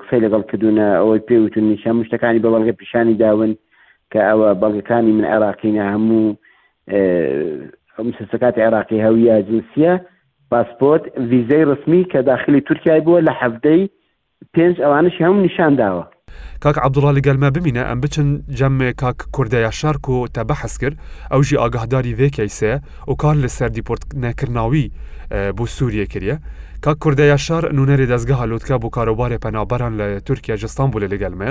قسەی 0.00 0.20
لەگەڵ 0.26 0.42
کردوونە 0.50 0.86
ئەوەی 1.00 1.24
پێوتون 1.28 1.64
نیشان 1.70 1.94
مشتەکانی 2.00 2.42
بە 2.44 2.48
بەڵگە 2.54 2.74
پیشانی 2.80 3.14
داون 3.22 3.52
کە 4.12 4.18
ئەوە 4.28 4.48
بەڵگەکانی 4.62 5.12
من 5.18 5.24
عێراقینە 5.32 5.84
هەموو 5.92 6.26
مسەکات 8.08 8.54
عێراقی 8.64 9.04
هەویە 9.06 9.34
جنسیە 9.48 9.94
پاسپۆرت 10.50 11.04
ویزەی 11.30 11.66
ڕسمی 11.70 12.02
کە 12.12 12.18
داخلی 12.28 12.60
تورکای 12.66 13.00
بووە 13.06 13.20
لە 13.28 13.32
حەفتەی 13.40 13.82
پێنج 14.54 14.76
ئەوانش 14.84 15.14
هەموو 15.24 15.44
نیشان 15.46 15.72
داوە 15.80 16.04
کاک 16.64 16.78
عبدوڵا 16.84 17.10
لەگەلمە 17.18 17.48
ببینە 17.56 17.82
ئەم 17.88 17.98
بچن 18.04 18.28
جەمێ 18.60 18.88
کاک 19.02 19.18
کوردەیە 19.36 19.70
شارک 19.80 20.04
و 20.14 20.16
تەبەحس 20.36 20.74
کرد 20.82 20.96
ئەوژی 21.32 21.56
ئاگاهداری 21.62 22.16
وێکیسەیە 22.18 22.76
و 23.08 23.14
کار 23.22 23.34
لە 23.44 23.48
سەر 23.56 23.68
دیپۆرت 23.76 24.02
نەکردناوی 24.24 24.86
بۆ 25.56 25.64
سووریە 25.76 26.06
کردە 26.12 26.36
کاک 26.84 26.98
کوردەیە 27.04 27.36
شار 27.46 27.64
نوونەری 27.76 28.06
دەستگە 28.12 28.36
هەلووتکە 28.42 28.74
بۆ 28.82 28.88
کاروبارێ 28.96 29.38
پەنابەران 29.44 29.92
لە 30.00 30.06
تورکیا 30.26 30.56
جستانبولە 30.62 31.08
لەگەلمە 31.14 31.50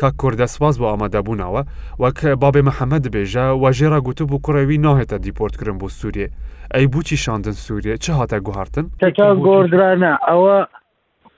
کاک 0.00 0.14
کوردەسواز 0.22 0.74
بۆ 0.80 0.86
ئامادەبوونەوە 0.90 1.62
وەک 2.02 2.18
بابێ 2.42 2.62
محەممەد 2.68 3.04
بێژە 3.14 3.46
واژێرا 3.62 3.98
گوتو 4.06 4.26
بۆ 4.30 4.38
کوڕەوی 4.44 4.78
ناهێتە 4.86 5.16
دیپۆرتکردن 5.24 5.76
بۆ 5.82 5.88
سووریێ 5.98 6.28
ئەی 6.74 6.86
بچی 6.92 7.16
شاندن 7.24 7.56
سووریە 7.66 7.94
چه 8.04 8.12
هاتە 8.20 8.36
گوهارتن؟ 8.46 8.86
تەکە 9.02 9.26
گۆردرانە 9.46 10.12
ئەوە 10.28 10.56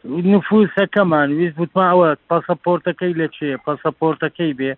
نفوسەکەمان 0.04 1.28
ویست 1.36 1.56
بوتما 1.60 1.84
ئەوە 1.90 2.08
پاسەپۆرتەکەی 2.30 3.18
لە 3.20 3.28
چێ 3.36 3.48
پاسەپۆرتەکەی 3.66 4.56
بێ 4.58 4.72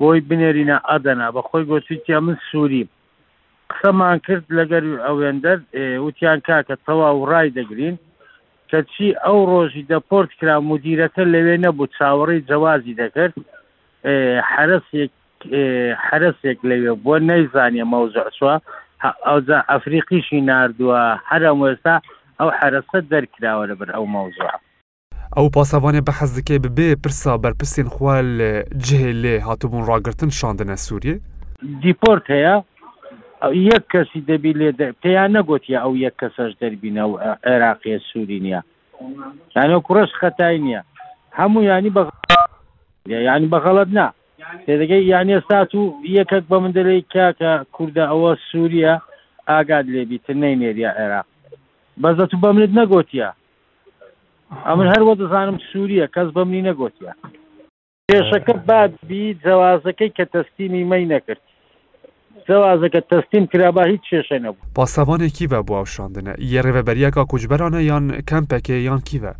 بۆی 0.00 0.20
بنێرینە 0.28 0.76
ئەدەنا 0.90 1.28
بە 1.34 1.40
خۆی 1.48 1.64
گۆچیتیا 1.70 2.18
من 2.26 2.36
سووریم 2.50 2.88
قسەمان 3.70 4.18
کرد 4.26 4.44
لەگەر 4.58 4.84
ئەوێندەر 5.06 5.58
وتیان 6.06 6.38
کاکە 6.46 6.76
تەواو 6.86 7.18
ڕای 7.30 7.48
دەگرین 7.58 7.96
کە 8.70 8.78
چی 8.92 9.06
ئەو 9.24 9.38
ڕۆژی 9.52 9.86
دەپۆرت 9.92 10.30
کرا 10.40 10.56
مدیرەکە 10.72 11.22
لەوێ 11.34 11.56
نەبوو 11.64 11.86
چاوەڕی 11.96 12.44
جەوازی 12.50 12.98
دەکرد 13.00 13.34
حرسێک 14.52 15.10
حرسێک 16.06 16.58
لەوێ 16.70 16.92
بۆ 17.04 17.14
نەیزانێ 17.30 17.84
مەوزعسوە 17.92 18.54
ئەوجا 19.26 19.58
ئەفریقیشی 19.70 20.40
نردووە 20.48 21.02
هەرم 21.30 21.58
وێستا 21.64 21.94
ئەو 22.40 22.50
حرەسە 22.60 22.98
دەرکراوە 23.12 23.64
لەبەر 23.70 23.88
ئەو 23.94 24.04
مەوزوع 24.14 24.50
ئەو 25.36 25.46
پاسەوانێ 25.56 26.00
بە 26.06 26.12
حەزدەکەی 26.18 26.62
ببێ 26.66 26.88
پرسا 27.02 27.32
بەرپرسین 27.42 27.88
خوا 27.94 28.16
لە 28.38 28.50
جهێ 28.86 29.12
لێ 29.22 29.36
هاتوبوون 29.46 29.82
ڕاگرتن 29.90 30.30
شاندنە 30.40 30.76
سووریە 30.86 31.16
دیپۆرت 31.82 32.26
هەیە 32.36 32.54
یەک 33.70 33.84
کەسی 33.92 34.20
دەبی 34.30 34.52
لێ 34.58 34.68
پێیان 35.02 35.30
نەگوتیا 35.36 35.78
ئەو 35.84 35.92
یەک 36.06 36.14
کەسەش 36.20 36.52
دەربینە 36.60 37.04
و 37.10 37.14
عێراقیە 37.48 37.98
سووری 38.10 38.40
نییە 38.44 38.60
یانە 39.56 39.76
کوڕش 39.86 40.10
خەتای 40.20 40.58
نییە 40.66 40.82
هەموو 41.38 41.62
ینی 41.70 41.90
بە 41.96 42.02
ینی 43.28 43.48
بەخەڵت 43.54 43.88
نا 43.98 44.06
تێدەگەی 44.66 45.08
یانی 45.12 45.34
ئێستاات 45.36 45.70
و 45.74 45.82
یەکەک 46.18 46.44
بە 46.50 46.56
من 46.62 46.72
دەلەی 46.76 47.02
کاکە 47.14 47.52
کووردە 47.74 48.04
ئەوە 48.10 48.30
سووریە 48.50 48.94
ئاگاد 49.50 49.86
لێبی 49.94 50.18
تر 50.26 50.34
نەی 50.42 50.56
نێریە 50.62 50.90
عێراق 51.00 51.26
بەزە 52.02 52.24
تو 52.30 52.36
بە 52.44 52.50
منت 52.54 52.72
نەگوتیە 52.80 53.28
ئەمن 54.66 54.86
هەروە 54.94 55.12
دەزانم 55.20 55.56
سووریە 55.70 56.06
کەس 56.14 56.28
بە 56.36 56.42
منی 56.48 56.62
نەگوتیە 56.70 57.12
کێشەکە 58.10 58.54
بعد 58.68 58.92
بی 59.08 59.24
جەوازەکەی 59.44 60.10
کە 60.16 60.24
تەستیمی 60.34 60.84
مەی 60.90 61.04
نەکرد 61.12 61.42
جەوازەکە 62.48 63.00
تەستیم 63.10 63.44
کرابا 63.52 63.82
هیچ 63.92 64.02
کێشە 64.14 64.38
نەبوو 64.44 64.64
پاسەوانێکی 64.76 65.46
بە 65.52 65.60
بۆشاندنە 65.68 66.34
یە 66.52 66.60
ڕێبەریەکە 66.66 67.22
کوچبەرانە 67.30 67.80
یان 67.90 68.04
کەمپەکێ 68.30 68.76
یان 68.88 69.00
کیوە 69.08 69.32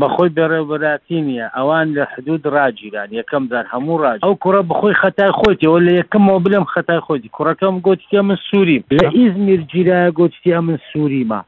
بەخۆی 0.00 0.34
بەڕێبەراتی 0.38 1.20
نیە 1.26 1.46
ئەوان 1.56 1.86
لە 1.96 2.04
حدود 2.12 2.42
ڕاجیران 2.54 3.08
یەکەم 3.20 3.44
دار 3.52 3.64
هەموو 3.72 3.98
ڕاج 4.02 4.18
ئەو 4.24 4.34
کوڕە 4.42 4.62
بخۆی 4.70 4.94
خەتای 5.02 5.32
خۆتیەوە 5.40 5.78
لە 5.86 5.92
یەکەمەوە 6.00 6.38
بلم 6.46 6.64
خەتای 6.74 7.00
خۆتی 7.06 7.28
کوڕەکەم 7.36 7.74
گوتیە 7.86 8.20
من 8.28 8.36
سووریم 8.50 8.84
لە 8.96 9.04
ئیزمیر 9.16 9.60
جیرایە 9.70 10.10
گوتیە 10.18 10.58
من 10.66 10.78
سووریمە 10.92 11.40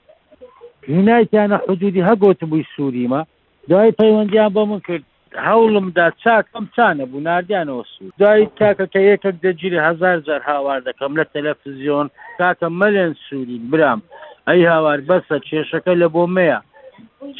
هینایتیانە 0.86 1.70
حدودی 1.70 2.02
هەگوتم 2.02 2.46
بووی 2.50 2.64
سووریمە 2.76 3.24
دوای 3.68 3.92
پەیوەندیان 3.92 4.52
بۆ 4.54 4.60
من 4.68 4.80
کرد 4.88 5.02
هەوڵمدا 5.32 6.06
چاکەم 6.24 6.64
چانە 6.76 7.04
بوو 7.10 7.20
نردیانەوە 7.20 7.84
سوود 7.98 8.12
دوای 8.18 8.46
تاکەکە 8.60 8.96
یەکەک 9.00 9.34
دەگیری 9.46 9.78
هزار 9.88 10.20
جار 10.26 10.40
هاوار 10.40 10.80
دەکەم 10.80 11.12
لە 11.20 11.24
تەلەفزیۆن 11.34 12.06
کاکە 12.38 12.68
مەلێن 12.82 13.14
سووری 13.30 13.58
برام 13.72 14.02
ئەی 14.48 14.64
هاوار 14.64 14.98
بەسە 15.08 15.36
کێشەکە 15.48 15.92
لە 16.02 16.08
بۆ 16.14 16.26
مەیە 16.36 16.60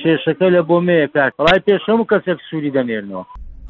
کێشەکە 0.03 0.47
لە 0.57 0.63
بۆ 0.69 0.79
مەیە 0.89 1.09
کاکەڵای 1.17 1.61
پێشەم 1.67 2.01
و 2.01 2.05
کەسێک 2.11 2.39
سووری 2.51 2.71
دەنێرنەوە 2.77 3.25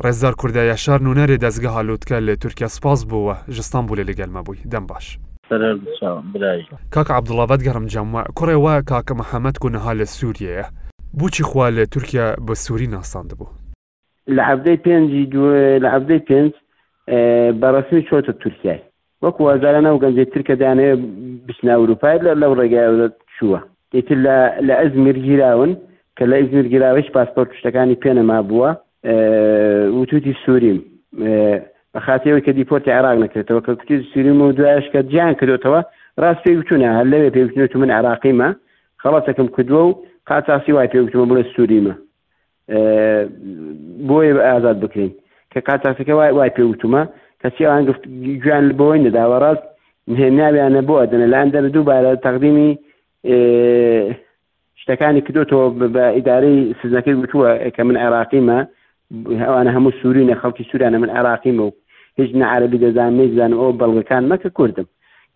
ڕێزار 0.05 0.35
کووردای 0.35 0.67
یاشار 0.67 1.01
نوونەرێ 1.01 1.37
دەستگە 1.45 1.69
هالوتکە 1.77 2.17
لە 2.29 2.37
تورکیا 2.43 2.69
سپاس 2.69 3.05
بووە 3.11 3.51
ژستان 3.51 3.87
بوو 3.87 3.97
لە 3.97 4.03
لەگەلمە 4.09 4.43
بووی 4.47 4.59
دەم 4.73 4.87
باش. 4.87 5.19
سەر 6.01 6.21
برای 6.35 6.63
کاک 6.95 7.07
عبدڵاوەت 7.17 7.61
گەڕم 7.67 7.87
جەمە 7.93 8.23
کوڕێەوە 8.37 8.75
کاکە 8.91 9.15
محەممەد 9.21 9.57
و 9.65 9.69
نەها 9.75 9.93
لە 10.01 10.07
سووریەیە 10.17 10.65
بچی 11.21 11.43
خوا 11.43 11.71
لە 11.77 11.83
تورکیا 11.93 12.35
بە 12.47 12.55
سووری 12.65 12.87
ناساند 12.87 13.31
بوو 13.39 13.49
لە 14.37 14.43
هەفتەی 14.51 14.77
پێنجی 14.85 15.25
لە 15.85 15.89
هەفتەی 15.95 16.21
پێنج 16.29 16.53
بەڕسمی 17.61 18.03
چۆتە 18.09 18.33
تورکای 18.41 18.81
وەکو 19.23 19.41
وازارە 19.47 19.81
ناو 19.87 19.99
گەنجێت 20.03 20.31
ترکە 20.35 20.55
دانێ 20.63 20.91
بچنا 21.47 21.73
ئەوروپای 21.77 22.19
لە 22.27 22.33
لەو 22.41 22.53
ڕێگایە 22.61 23.09
چووە 23.39 23.61
دیتر 23.93 24.17
لە 24.69 24.75
ئەزمیر 24.83 25.19
گیراون 25.27 25.73
کە 26.19 26.25
لە 26.31 26.35
ئەزمیر 26.41 26.67
گیراوەش 26.73 27.07
پاسپۆرت 27.17 27.51
شتەکانی 27.61 27.97
پێنەما 28.03 28.39
بووە 28.49 28.71
وتوتی 29.99 30.35
سووریم 30.47 30.79
بە 31.97 32.01
خاتەوەی 32.01 32.45
کە 32.47 32.53
دیپۆرتی 32.57 32.91
عراق 32.99 33.17
نکرێتەوە 33.25 33.61
کە 33.65 33.73
کوتی 33.79 34.07
سووریم 34.15 34.41
و 34.43 34.53
دوایش 34.53 34.85
کە 34.93 34.97
جیان 35.11 35.33
کردوتەوە 35.41 35.81
ڕاست 36.23 36.43
پێ 36.45 36.53
بچونە 36.59 36.89
هەر 36.99 37.07
لەوێ 37.13 37.31
پێوتنێت 37.37 37.77
من 37.77 37.91
عراقیمە 37.99 38.49
خەڵەتەکەم 39.03 39.49
کردووە 39.55 39.83
و 39.89 39.95
قاتاسی 40.27 40.73
وای 40.73 40.89
پێوتمە 40.95 41.25
بڵێ 41.31 41.43
سووریمە 41.55 41.95
بۆیە 44.09 44.33
بە 44.37 44.43
ئازاد 44.53 44.81
بکرین 44.81 45.11
کە 45.55 45.59
قاتاسەکە 45.69 46.09
وای 46.11 46.31
وای 46.33 46.51
پێوتمە 46.59 47.03
کەسی 47.45 47.65
ئەوان 47.69 47.85
گفت 47.89 48.03
گویان 48.43 48.67
بۆی 48.81 49.03
نەداوە 49.07 49.37
ڕاست 49.45 49.65
ناویانە 50.09 50.83
بۆ 50.89 50.95
ئەدەنە 51.01 51.27
لەلاەن 51.33 51.49
دەر 51.55 51.65
دووبارە 51.75 52.13
تەقدیمی 52.27 52.71
شتەکانی 54.83 55.21
کردوتەوە 55.27 55.67
بە 55.95 56.05
ئیدارەی 56.17 56.59
سزنەکەی 56.81 57.15
وتووە 57.23 57.49
کە 57.77 57.83
من 57.89 57.97
عێراقیمە 58.05 58.59
هەوانە 59.45 59.71
هەموو 59.77 59.93
سوورینە 60.01 60.35
خەڵکی 60.43 60.65
سوورانە 60.71 60.99
من 61.03 61.11
عراقیمە 61.19 61.63
و 61.63 61.71
هیچ 62.21 62.31
نعربی 62.41 62.79
دەزان 62.85 63.11
نەیزانم 63.21 63.59
ئەو 63.63 63.73
بەڵگەکان 63.83 64.25
مەکە 64.33 64.51
کوردم 64.59 64.87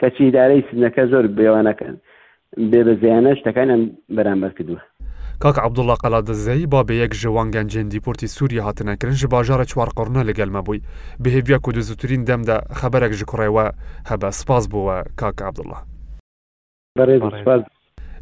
کەچی 0.01 0.31
دارەی 0.37 0.65
سنەکە 0.71 1.03
زۆر 1.13 1.25
بێوانەکەن 1.37 1.95
بێ 2.71 2.81
بە 2.87 2.95
زیانە 3.03 3.33
شتەکانیان 3.39 3.83
بەرامبەر 4.17 4.51
کردووە. 4.59 4.83
کاک 5.43 5.57
عبدله 5.67 5.95
قەلادەزایی 6.05 6.67
با 6.67 6.81
بە 6.89 6.93
یەک 6.95 7.13
ژەوان 7.23 7.49
گەنجێندی 7.57 8.01
پورتی 8.05 8.27
سووری 8.27 8.59
هاتنەکردن 8.67 9.17
ژە 9.21 9.29
باژارە 9.35 9.65
چوارقڕنە 9.71 10.23
لەگەلمە 10.29 10.61
بووی 10.67 10.81
بهێویا 11.23 11.59
کو 11.65 11.73
دەزووترین 11.77 12.23
دەمدا 12.29 12.59
خەبەرێک 12.81 13.13
ژ 13.19 13.23
کوڕێەوە 13.31 13.67
هەبە 14.11 14.29
سپاس 14.41 14.65
بووە 14.73 14.97
کاک 15.21 15.37
عبدله. 15.43 15.79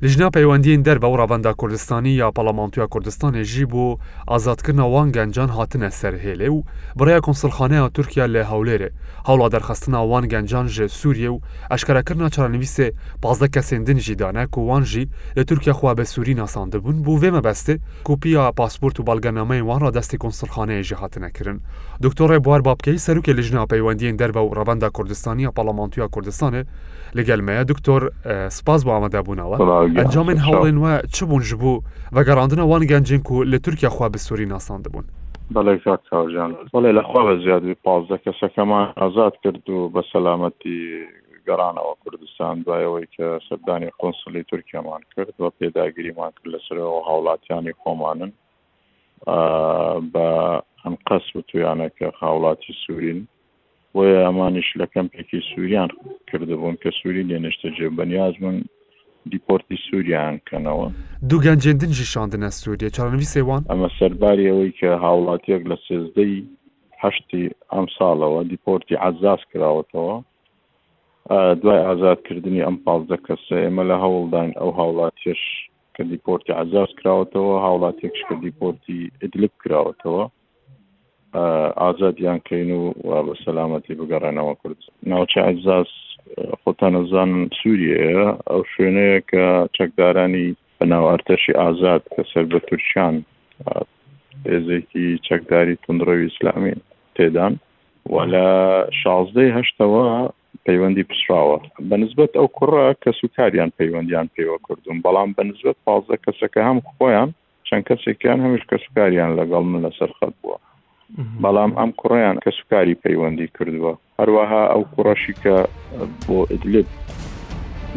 لەژنا 0.05 0.29
پەیوەندین 0.37 0.83
دەر 0.87 0.99
بە 1.03 1.09
ڕەبەندا 1.21 1.53
کوردستانی 1.57 2.11
یا 2.11 2.31
پەلەمانتویا 2.37 2.87
کوردستانێژی 2.93 3.65
بۆ 3.73 3.87
ئازادکردنە 4.33 4.85
وان 4.93 5.09
گەنجان 5.17 5.51
هاتنە 5.57 5.89
سەرهێلێ 6.01 6.49
و 6.51 6.63
بڕێ 6.99 7.21
کنسلخانەیە 7.27 7.89
تورکیا 7.97 8.27
لە 8.35 8.45
هەولێرێ 8.51 8.91
هەوڵا 9.29 9.49
دەرخستنا 9.55 9.99
وان 10.11 10.25
گەنجان 10.33 10.67
ژێ 10.75 10.87
سووریە 10.99 11.31
و 11.35 11.41
ئەشکەرەکردنا 11.73 12.29
چارەنوویسێ 12.35 12.89
پازدە 13.23 13.49
کەسێندن 13.55 13.99
ژیدانەک 14.07 14.51
و 14.59 14.61
وانژی 14.69 15.09
لە 15.39 15.43
تورکیا 15.49 15.73
خوا 15.73 15.95
بە 15.99 16.03
سووری 16.13 16.35
ناساندەبوون 16.41 16.97
بوو 17.05 17.21
وێمە 17.23 17.43
بەستێ 17.47 17.75
کوپیا 18.09 18.53
پاسپۆرت 18.59 18.97
و 19.01 19.05
بەڵگەنامەی 19.09 19.63
وانڕ 19.69 19.85
دەستی 19.97 20.19
کنسلخانەیەژی 20.25 20.97
هاتنەکردن 21.01 21.59
دکتۆڕێ 22.05 22.39
بوار 22.45 22.61
بابکەی 22.63 22.99
سەرکێ 23.07 23.33
لەژنا 23.39 23.65
پەیوەندین 23.73 24.15
دەر 24.21 24.31
بە 24.37 24.43
و 24.47 24.55
ڕەبەندا 24.59 24.89
کوردستانی 24.97 25.43
یا 25.43 25.53
پەلەمانتویا 25.59 26.09
کوردستانێ 26.15 26.63
لەگەلمەیە 27.19 27.63
دکتۆر 27.71 28.01
سپاس 28.49 28.81
بۆ 28.85 28.91
ئامادەبوونەوە. 28.95 29.57
ئەنجامێن 30.01 30.39
هەوڵێن 30.47 30.77
وە 30.85 30.93
چ 31.15 31.17
بوون 31.31 31.43
ژ 31.49 31.51
بوو 31.63 31.81
بە 32.15 32.21
گەڕاندنە 32.29 32.65
وان 32.71 32.83
گەنجین 32.93 33.23
و 33.31 33.43
لە 33.53 33.59
تورکیا 33.65 33.89
خوا 33.95 34.07
بە 34.15 34.19
سووری 34.27 34.47
ناسان 34.53 34.81
دەبوون 34.85 35.07
بەڵێ 35.55 35.75
کاکژیان 35.85 36.51
بەڵێ 36.75 36.91
لەخوا 36.99 37.23
بە 37.29 37.35
زیادی 37.45 37.75
پازدە 37.85 38.17
کەسەکەمان 38.25 38.87
ئازاد 39.01 39.35
کرد 39.45 39.67
و 39.71 39.91
بە 39.95 40.03
سەلامەتی 40.13 40.79
گەرانەوە 41.47 41.93
کوردستان 42.03 42.55
دوایەوەی 42.65 43.07
کە 43.15 43.27
سەردانی 43.49 43.91
قۆنسلی 44.01 44.43
تورکیامان 44.51 45.01
کرد 45.17 45.33
بە 45.43 45.49
پێداگیریمان 45.59 46.31
کرد 46.37 46.53
لەسەرەوە 46.55 47.01
هاوڵاتیانی 47.09 47.73
خۆمانن 47.83 48.33
بە 50.13 50.29
ئەم 50.85 50.95
قەس 51.07 51.27
و 51.37 51.41
تویانە 51.49 51.89
کە 51.99 52.07
خاوڵاتی 52.21 52.73
سوورین 52.85 53.21
وە 53.97 54.05
ئەمانیش 54.27 54.69
لە 54.81 54.87
کەمپێکی 54.95 55.41
سووریان 55.51 55.89
کردبوون 56.31 56.77
کە 56.83 56.91
سووری 57.03 57.23
لێنشتە 57.31 57.69
جێبەنیاز 57.79 58.35
من 58.45 58.57
دیپۆرتی 59.33 59.77
سووریان 59.91 60.35
کەنەوە 60.51 60.87
دوو 61.29 61.41
گەنجێندنجی 61.47 62.07
شاندنە 62.15 62.49
سووریە 62.61 62.89
چارەوی 62.97 63.31
سێوان 63.37 63.63
ئەمە 63.71 63.89
سەرباری 63.99 64.49
ئەوەی 64.51 64.73
کە 64.81 64.91
هاوڵاتیەک 65.05 65.63
لە 65.71 65.77
سێزدەی 65.87 66.35
هەشتی 67.03 67.45
ئەم 67.73 67.87
ساڵەوە 67.97 68.41
دیپۆرتی 68.53 68.97
عزاز 69.09 69.41
کراوەتەوە 69.53 70.17
دوای 71.63 71.85
ئازادکردنی 71.87 72.65
ئەم 72.67 72.77
پازدە 72.87 73.17
کەسە 73.27 73.57
ئێمە 73.65 73.85
لە 73.91 73.97
هەوڵدان 74.05 74.51
ئەو 74.61 74.71
هاوڵاتیش 74.81 75.43
کە 75.95 76.03
دیپۆرتی 76.13 76.53
عزاز 76.63 76.91
کراوەتەوە 76.99 77.55
هاوڵاتێکش 77.67 78.21
کە 78.29 78.35
دیپۆرتی 78.45 78.99
ئدلب 79.23 79.53
کراوەتەوە 79.63 80.25
ئازادیان 81.83 82.39
کەین 82.49 82.71
و 82.79 82.83
بە 83.27 83.35
سەلامەتی 83.45 83.95
بگەڕێنەوە 83.99 84.55
کورد 84.61 84.81
ناوچە 85.11 85.41
عزاز 85.51 85.91
خۆتانەزانم 86.65 87.43
سووریەیە 87.59 88.21
ئەو 88.51 88.61
شوێنەیە 88.73 89.19
کە 89.31 89.45
چەکدارانی 89.77 90.47
بەناوارتەشی 90.77 91.59
ئازاد 91.61 92.03
کە 92.15 92.23
سەر 92.31 92.45
بە 92.53 92.59
تورکیان 92.69 93.15
دێزێکی 94.45 95.07
چەکداری 95.29 95.81
تندڕەوی 95.85 96.29
ئسلامین 96.31 96.81
تێدان 97.17 97.53
و 98.13 98.17
لە 98.33 98.47
شازدەی 99.01 99.55
هەشتەوە 99.59 100.05
پەیوەندی 100.67 101.09
پسراوە 101.11 101.57
بەنسبەت 101.89 102.33
ئەو 102.39 102.49
کوڕە 102.57 102.87
کە 103.03 103.11
سوکاریان 103.21 103.71
پەیوەندیان 103.79 104.27
پێوە 104.35 104.57
کردوون 104.67 104.99
بەڵام 105.05 105.31
بەنسبەت 105.37 105.79
پازە 105.87 106.17
کەسەکە 106.25 106.61
هەم 106.69 106.79
خۆیان 106.91 107.31
چەند 107.69 107.85
کەسێکیان 107.89 108.39
هەمیش 108.45 108.65
کە 108.71 108.77
سوکاریان 108.85 109.31
لەگەڵ 109.39 109.63
من 109.71 109.81
لەسەر 109.87 110.11
خەت 110.19 110.35
بووە 110.43 110.57
بەڵام 111.43 111.73
ئەم 111.79 111.91
کوڕیان 112.01 112.37
کە 112.45 112.51
سوکاری 112.59 112.95
پەیوەندی 113.05 113.47
کردووە 113.57 113.93
هەروەها 114.21 114.63
ئەو 114.73 114.83
کوڕەشی 114.95 115.35
کە 115.43 115.57
بۆ 116.27 116.39
ئدلب 116.51 116.87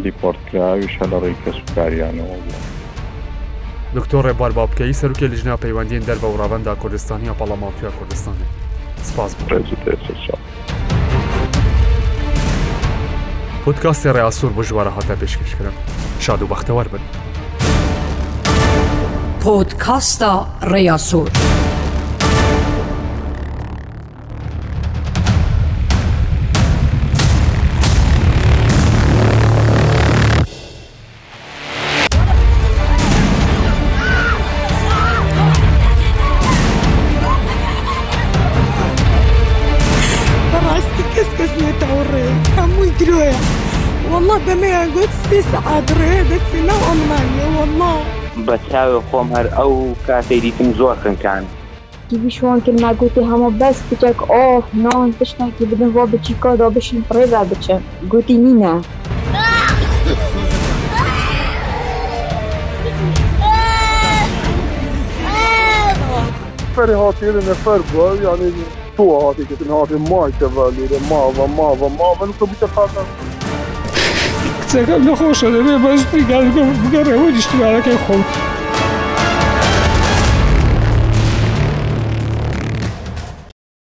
دیپۆرتکراویش 0.04 0.94
هەلەڕێی 1.02 1.36
کە 1.46 1.52
سوکاریانەوە 1.60 2.38
بوو. 2.44 2.62
دکتۆر 3.96 4.22
ڕێبار 4.28 4.52
بابکەی 4.60 4.94
سەرکێ 5.02 5.28
لژنا 5.34 5.56
پەیوەندین 5.64 6.04
دەربە 6.10 6.26
و 6.30 6.38
ڕاوەندا 6.42 6.74
کوردستانی 6.82 7.30
و 7.30 7.34
پەڵەماپیا 7.40 7.90
کوردستانی 8.00 8.48
سپاس 9.10 9.32
پودکاستی 13.66 14.10
ڕێاسوور 14.14 14.52
بۆ 14.58 14.64
ژوارە 14.68 14.92
هاتە 14.98 15.16
پێشکەشکرم 15.22 15.76
شاد 16.20 16.42
و 16.42 16.48
بەختەوار 16.48 16.88
بن 16.88 17.04
پۆتکاستا 19.44 20.46
ڕێاسوور. 20.72 21.30
في 45.30 45.42
ساعات 45.42 45.92
رهيبت 45.92 46.42
في 46.52 46.58
نو 46.68 46.76
ألمانيا 46.92 47.46
والله 47.60 48.04
بە 48.48 48.56
چاوە 48.72 49.00
خۆم 49.12 49.28
هەر 49.36 49.48
ئەو 49.60 49.72
کاتەی 50.08 50.42
دیتم 50.46 50.74
زۆر 50.78 50.96
خنکان 51.04 51.44
بیشوان 52.24 52.62
کرد 52.66 52.82
ناگوتی 52.82 53.22
هەمە 53.32 53.52
بەس 53.62 53.76
بچێک 53.92 54.20
ئۆف 54.34 54.64
نان 54.74 55.10
پشتێکی 55.22 55.64
بدن 55.72 55.90
بۆ 55.94 56.06
بچی 56.14 56.34
کۆدا 56.44 56.70
بشین 56.76 57.04
پڕێدا 57.10 57.44
بچن 57.52 57.82
گوتی 58.12 58.38
نینە. 58.44 58.74
نفر 66.72 66.92
هاتیه 66.96 67.32
نفر 67.32 67.78
بوا 67.94 68.08
یعنی 68.16 68.48
تو 68.98 69.04
هاتی 69.20 69.46
که 69.46 69.56
هاتی 69.72 69.96
ما 69.96 70.30
که 70.40 70.46
ولی 70.46 70.88
ما 71.10 71.22
و 71.32 71.48
ما 71.48 71.70
و 71.76 71.90
ما 71.90 72.10
من 72.20 72.34
تو 72.40 72.46
بیت 72.46 72.66
خاطر 72.76 73.06
کەسەکەم 74.78 75.02
نەخۆشە 75.10 75.48
لەبێ 75.56 75.76
بەستی 75.84 76.28
گەڕەوە 76.94 77.28
دیشتوارەکەی 77.36 77.98
خۆت. 78.06 78.30